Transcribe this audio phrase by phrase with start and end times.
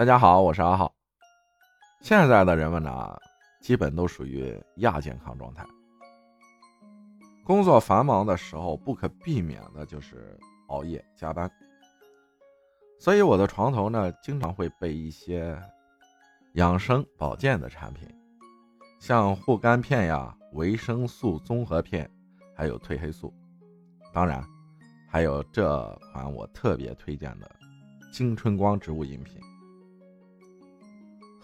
[0.00, 0.90] 大家好，我是阿浩。
[2.00, 3.20] 现在的人们呢，
[3.60, 5.62] 基本都属于亚健康状态。
[7.44, 11.52] 工作繁忙的时候，不可避免的就是熬夜加班，
[12.98, 15.54] 所以我的床头呢，经常会备一些
[16.54, 18.08] 养生保健的产品，
[18.98, 22.10] 像护肝片呀、维生素综合片，
[22.56, 23.30] 还有褪黑素。
[24.14, 24.42] 当然，
[25.10, 27.50] 还有这款我特别推荐的
[28.10, 29.38] 金春光植物饮品。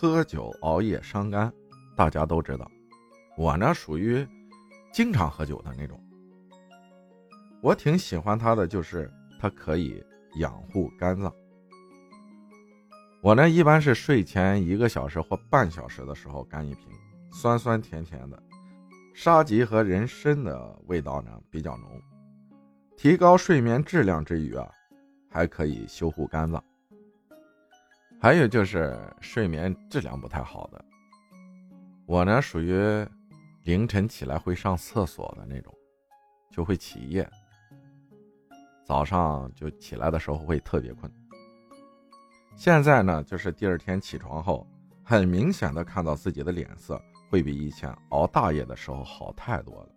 [0.00, 1.52] 喝酒熬夜伤肝，
[1.94, 2.66] 大家都知道。
[3.36, 4.26] 我呢属于
[4.90, 6.02] 经常喝酒的那种。
[7.60, 10.02] 我挺喜欢它的，就是它可以
[10.36, 11.30] 养护肝脏。
[13.20, 16.86] 我呢一般是睡前一个小时或半小时的时候干一瓶，
[17.30, 18.42] 酸酸甜甜的，
[19.12, 22.00] 沙棘和人参的味道呢比较浓。
[22.96, 24.66] 提高睡眠质量之余啊，
[25.28, 26.64] 还可以修护肝脏。
[28.22, 30.84] 还有就是睡眠质量不太好的，
[32.04, 32.78] 我呢属于
[33.62, 35.74] 凌晨起来会上厕所的那种，
[36.50, 37.26] 就会起夜，
[38.84, 41.10] 早上就起来的时候会特别困。
[42.56, 44.66] 现在呢，就是第二天起床后，
[45.02, 49.88] 很明显的看到自己的脸色会比以前熬大夜的时候好太多了。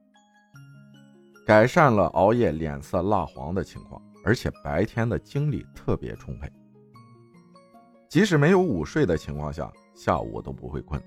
[1.45, 6.49] 改善了熬夜脸色蜡黄的情况，而且白天的精力特别充沛，
[8.13, 11.01] 即使没有午睡的情况下，下午都不会困。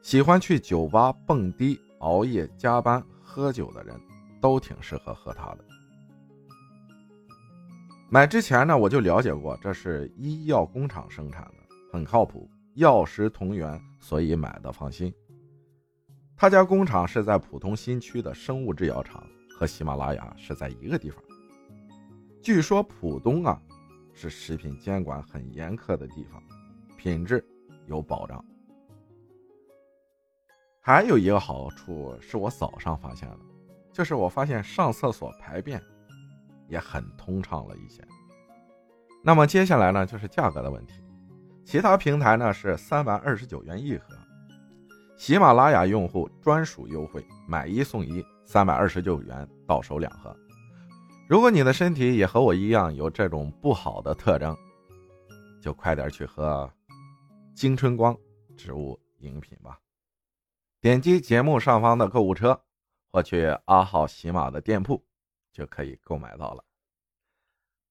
[0.00, 3.94] 喜欢去酒吧蹦迪、熬夜加班、喝酒的人，
[4.40, 5.64] 都挺适合喝它的。
[8.08, 11.58] 买之前呢，我就了解过，这是医药工厂生产的，
[11.92, 15.12] 很靠谱，药食同源，所以买的放心。
[16.34, 19.22] 他家工厂是在浦东新区的生物制药厂，
[19.58, 21.22] 和喜马拉雅是在一个地方。
[22.40, 23.60] 据说浦东啊，
[24.20, 26.42] 是食品监管很严苛的地方，
[26.96, 27.44] 品质
[27.86, 28.44] 有保障。
[30.80, 33.38] 还有一个好处是我早上发现的，
[33.92, 35.80] 就是我发现上厕所排便
[36.66, 38.02] 也很通畅了一些。
[39.22, 40.94] 那么接下来呢，就是价格的问题，
[41.64, 44.02] 其他平台呢是三百二十九元一盒。
[45.16, 50.36] 喜马拉雅用户专属优惠，买一送一，三百二十九元到手两盒。
[51.28, 54.56] 如果你的身体也和我一样有这种不好的特征，
[55.60, 56.72] 就快点去喝
[57.54, 58.16] 金春光
[58.56, 59.78] 植物饮品吧。
[60.80, 62.58] 点击节目上方的购物车，
[63.12, 65.04] 或去阿浩喜马的店铺，
[65.52, 66.64] 就可以购买到了。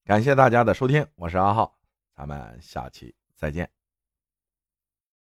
[0.03, 1.77] 感谢大家的收听，我是阿浩，
[2.15, 3.76] 咱们下期再见。